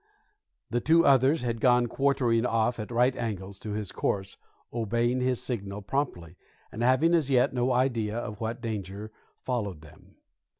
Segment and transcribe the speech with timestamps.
[0.71, 4.35] The two others had gone quartering off at right angles to his course,
[4.73, 6.37] obeying his signal promptly,
[6.71, 9.11] but having as yet no idea of what danger
[9.45, 10.15] followed them.